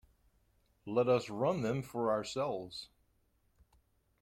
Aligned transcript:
Let 0.87 1.07
us 1.07 1.29
run 1.29 1.61
them 1.61 1.83
for 1.83 2.09
ourselves. 2.09 2.89